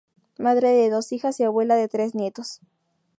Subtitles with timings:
[0.39, 2.59] Madre de dos hijas y abuela de tres nietos.